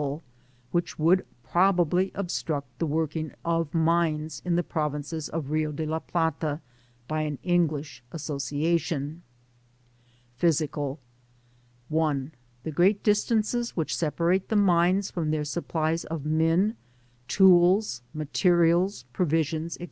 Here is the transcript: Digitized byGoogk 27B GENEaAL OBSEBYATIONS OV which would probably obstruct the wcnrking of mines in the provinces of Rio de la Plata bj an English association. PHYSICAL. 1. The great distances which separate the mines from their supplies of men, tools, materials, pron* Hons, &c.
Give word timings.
Digitized 0.00 0.06
byGoogk 0.06 0.12
27B 0.14 0.16
GENEaAL 0.16 0.22
OBSEBYATIONS 0.24 0.62
OV 0.64 0.72
which 0.72 0.98
would 0.98 1.26
probably 1.44 2.12
obstruct 2.14 2.78
the 2.78 2.88
wcnrking 2.88 3.34
of 3.44 3.74
mines 3.74 4.42
in 4.46 4.56
the 4.56 4.62
provinces 4.62 5.28
of 5.28 5.50
Rio 5.50 5.72
de 5.72 5.84
la 5.84 5.98
Plata 5.98 6.60
bj 7.10 7.26
an 7.28 7.38
English 7.42 8.02
association. 8.10 9.22
PHYSICAL. 10.38 10.98
1. 11.90 12.32
The 12.62 12.70
great 12.72 13.02
distances 13.02 13.76
which 13.76 13.94
separate 13.94 14.48
the 14.48 14.56
mines 14.56 15.10
from 15.10 15.30
their 15.30 15.44
supplies 15.44 16.04
of 16.04 16.24
men, 16.24 16.76
tools, 17.28 18.00
materials, 18.14 19.04
pron* 19.12 19.28
Hons, 19.28 19.76
&c. 19.78 19.88